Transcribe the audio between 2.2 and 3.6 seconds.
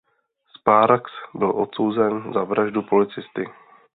za vraždu policisty.